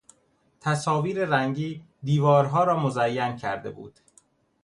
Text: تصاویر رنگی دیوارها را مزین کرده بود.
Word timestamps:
تصاویر 0.61 1.25
رنگی 1.25 1.83
دیوارها 2.03 2.63
را 2.63 2.79
مزین 2.79 3.35
کرده 3.35 3.71
بود. 3.71 3.99